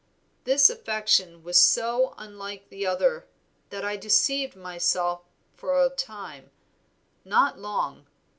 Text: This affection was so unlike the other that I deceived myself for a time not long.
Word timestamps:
This 0.45 0.67
affection 0.67 1.43
was 1.43 1.59
so 1.59 2.15
unlike 2.17 2.69
the 2.69 2.87
other 2.87 3.27
that 3.69 3.85
I 3.85 3.97
deceived 3.97 4.55
myself 4.55 5.21
for 5.53 5.79
a 5.79 5.91
time 5.91 6.49
not 7.23 7.59
long. 7.59 8.07